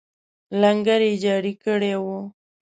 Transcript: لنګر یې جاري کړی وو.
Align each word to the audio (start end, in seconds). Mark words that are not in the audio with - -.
لنګر 0.61 1.01
یې 1.07 1.13
جاري 1.23 1.53
کړی 1.63 1.93
وو. 2.03 2.19